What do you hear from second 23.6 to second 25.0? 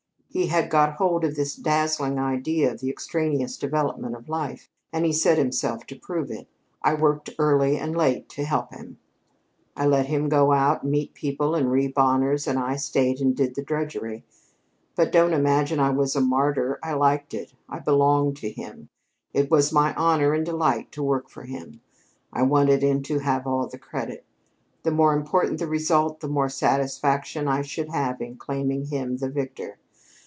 of the credit. The